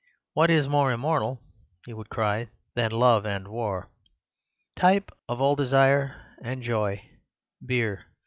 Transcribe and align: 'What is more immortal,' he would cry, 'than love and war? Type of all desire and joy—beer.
'What 0.33 0.49
is 0.49 0.67
more 0.67 0.91
immortal,' 0.91 1.43
he 1.85 1.93
would 1.93 2.09
cry, 2.09 2.49
'than 2.73 2.89
love 2.89 3.23
and 3.23 3.47
war? 3.47 3.91
Type 4.75 5.11
of 5.29 5.39
all 5.39 5.55
desire 5.55 6.35
and 6.43 6.63
joy—beer. 6.63 8.05